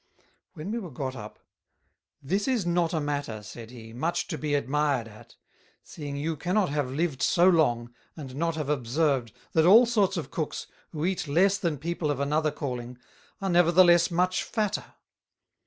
[0.53, 1.37] When we were got up;
[2.23, 5.35] "This is not a matter," said he, "much to be admired at,
[5.83, 10.31] seeing you cannot have lived so long, and not have observed, that all sorts of
[10.31, 12.97] Cooks, who eat less than People of another Calling,
[13.43, 14.95] are nevertheless much Fatter.